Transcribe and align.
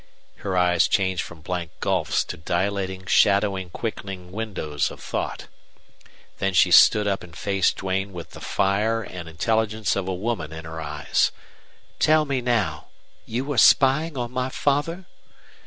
Her 0.37 0.57
eyes 0.57 0.87
changed 0.87 1.21
from 1.21 1.41
blank 1.41 1.73
gulfs 1.79 2.23
to 2.23 2.35
dilating, 2.35 3.05
shadowing, 3.05 3.69
quickening 3.69 4.31
windows 4.31 4.89
of 4.89 4.99
thought. 4.99 5.45
Then 6.39 6.55
she 6.55 6.71
stood 6.71 7.05
up 7.07 7.21
and 7.21 7.37
faced 7.37 7.77
Duane 7.77 8.11
with 8.11 8.31
the 8.31 8.41
fire 8.41 9.03
and 9.03 9.29
intelligence 9.29 9.95
of 9.95 10.07
a 10.07 10.15
woman 10.15 10.51
in 10.53 10.65
her 10.65 10.81
eyes. 10.81 11.31
"Tell 11.99 12.25
me 12.25 12.41
now. 12.41 12.87
You 13.27 13.45
were 13.45 13.59
spying 13.59 14.17
on 14.17 14.31
my 14.31 14.49
father?" 14.49 15.05